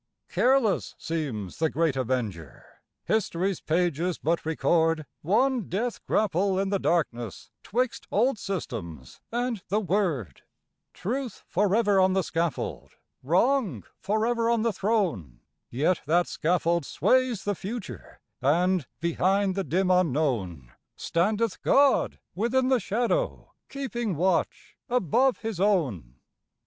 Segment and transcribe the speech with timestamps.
[0.29, 2.65] Careless seems the great Avenger;
[3.03, 9.79] history's pages but record One death grapple in the darkness 'twixt old systems and the
[9.79, 10.41] Word;
[10.95, 17.53] Truth forever on the scaffold, Wrong forever on the throne,— Yet that scaffold sways the
[17.53, 25.59] future, and, behind the dim unknown, Standeth God within the shadow, keeping watch above his
[25.59, 26.15] own.